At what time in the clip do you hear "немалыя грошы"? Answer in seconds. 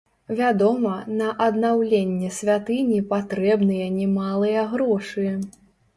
3.99-5.27